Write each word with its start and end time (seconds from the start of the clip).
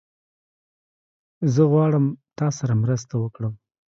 زه 1.53 1.61
غواړم 1.71 2.05
تاسره 2.39 2.73
مرسته 2.83 3.13
وکړم 3.23 3.53